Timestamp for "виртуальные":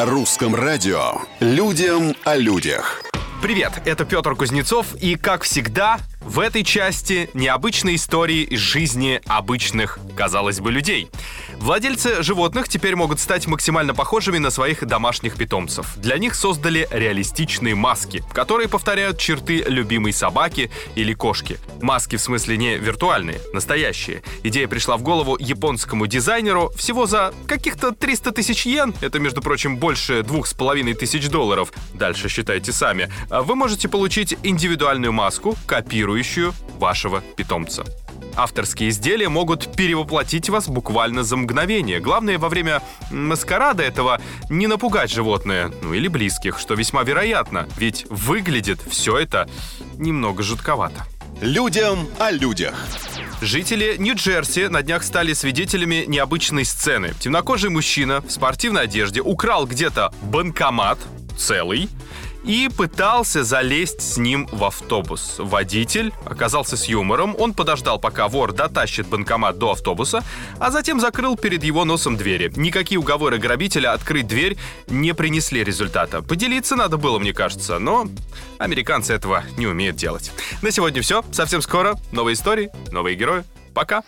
22.76-23.40